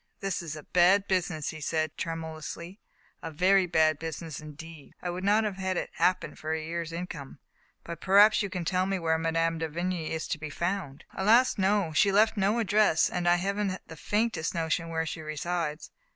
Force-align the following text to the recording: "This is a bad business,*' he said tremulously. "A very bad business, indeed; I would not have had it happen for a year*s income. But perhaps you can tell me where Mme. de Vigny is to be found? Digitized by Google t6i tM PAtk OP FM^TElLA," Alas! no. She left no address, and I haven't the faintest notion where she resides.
"This 0.19 0.41
is 0.41 0.55
a 0.55 0.63
bad 0.63 1.07
business,*' 1.07 1.51
he 1.51 1.61
said 1.61 1.95
tremulously. 1.95 2.79
"A 3.21 3.29
very 3.29 3.67
bad 3.67 3.99
business, 3.99 4.39
indeed; 4.39 4.95
I 4.99 5.11
would 5.11 5.23
not 5.23 5.43
have 5.43 5.57
had 5.57 5.77
it 5.77 5.91
happen 5.93 6.33
for 6.33 6.53
a 6.53 6.59
year*s 6.65 6.91
income. 6.91 7.37
But 7.83 8.01
perhaps 8.01 8.41
you 8.41 8.49
can 8.49 8.65
tell 8.65 8.87
me 8.87 8.97
where 8.97 9.19
Mme. 9.19 9.59
de 9.59 9.69
Vigny 9.69 10.09
is 10.11 10.27
to 10.29 10.39
be 10.39 10.49
found? 10.49 11.03
Digitized 11.03 11.03
by 11.03 11.03
Google 11.03 11.03
t6i 11.03 11.03
tM 11.03 11.03
PAtk 11.03 11.03
OP 11.03 11.17
FM^TElLA," 11.19 11.21
Alas! 11.21 11.57
no. 11.59 11.93
She 11.93 12.11
left 12.11 12.37
no 12.37 12.57
address, 12.59 13.09
and 13.11 13.29
I 13.29 13.35
haven't 13.35 13.87
the 13.87 13.95
faintest 13.95 14.55
notion 14.55 14.89
where 14.89 15.05
she 15.05 15.21
resides. 15.21 15.91